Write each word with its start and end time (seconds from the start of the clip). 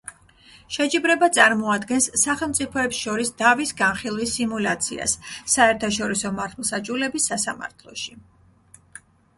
შეჯიბრება 0.75 1.27
წარმოადგენს 1.37 2.07
სახელმწიფოებს 2.21 3.01
შორის 3.03 3.31
დავის 3.43 3.75
განხილვის 3.83 4.35
სიმულაციას 4.39 5.15
საერთაშორისო 5.59 6.35
მართლმსაჯულების 6.41 7.33
სასამართლოში. 7.35 8.21